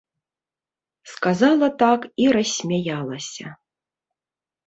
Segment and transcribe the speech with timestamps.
[1.11, 3.47] Сказала так і рассмяялася.